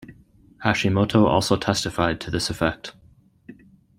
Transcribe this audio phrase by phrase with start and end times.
[0.65, 2.93] Hashimoto also testified to this effect.